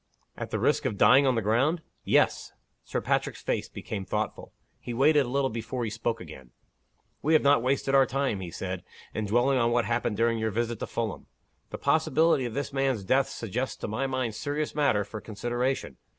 [0.35, 2.53] "At the risk of dying on the ground?" "Yes."
[2.83, 4.51] Sir Patrick's face became thoughtful.
[4.79, 6.49] He waited a little before he spoke again.
[7.21, 8.83] "We have not wasted our time," he said,
[9.13, 11.27] "in dwelling on what happened during your visit to Fulham.
[11.69, 15.97] The possibility of this man's death suggests to my mind serious matter for consideration.